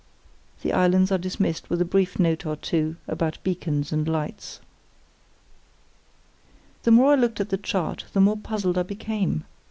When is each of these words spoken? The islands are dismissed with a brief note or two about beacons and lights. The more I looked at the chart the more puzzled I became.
The 0.63 0.73
islands 0.73 1.11
are 1.11 1.19
dismissed 1.19 1.69
with 1.69 1.79
a 1.79 1.85
brief 1.85 2.17
note 2.17 2.43
or 2.47 2.55
two 2.55 2.95
about 3.07 3.37
beacons 3.43 3.91
and 3.91 4.07
lights. 4.07 4.59
The 6.81 6.89
more 6.89 7.11
I 7.11 7.15
looked 7.15 7.39
at 7.39 7.49
the 7.49 7.57
chart 7.57 8.05
the 8.13 8.19
more 8.19 8.37
puzzled 8.37 8.79
I 8.79 8.81
became. 8.81 9.43